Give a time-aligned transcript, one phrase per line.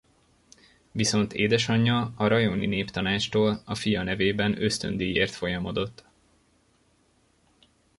[0.91, 6.03] Viszont édesanyja a rajoni néptanácstól a fia nevében ösztöndíjért folyamodott.